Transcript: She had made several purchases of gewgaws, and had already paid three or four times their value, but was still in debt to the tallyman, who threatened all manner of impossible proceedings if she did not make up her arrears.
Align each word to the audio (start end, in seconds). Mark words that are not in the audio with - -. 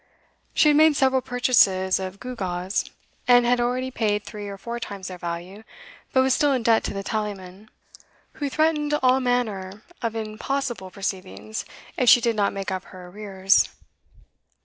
She 0.55 0.69
had 0.69 0.77
made 0.77 0.95
several 0.95 1.21
purchases 1.21 1.99
of 1.99 2.19
gewgaws, 2.19 2.89
and 3.27 3.45
had 3.45 3.61
already 3.61 3.91
paid 3.91 4.23
three 4.23 4.47
or 4.47 4.57
four 4.57 4.79
times 4.79 5.09
their 5.09 5.19
value, 5.19 5.61
but 6.11 6.23
was 6.23 6.33
still 6.33 6.53
in 6.53 6.63
debt 6.63 6.83
to 6.85 6.93
the 6.95 7.03
tallyman, 7.03 7.69
who 8.33 8.49
threatened 8.49 8.95
all 9.03 9.19
manner 9.19 9.83
of 10.01 10.15
impossible 10.15 10.89
proceedings 10.89 11.65
if 11.97 12.09
she 12.09 12.19
did 12.19 12.35
not 12.35 12.51
make 12.51 12.71
up 12.71 12.85
her 12.85 13.09
arrears. 13.09 13.69